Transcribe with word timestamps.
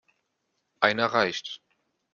Einer 0.79 1.13
reicht. 1.13 1.61